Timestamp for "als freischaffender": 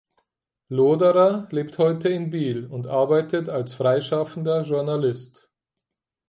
3.49-4.63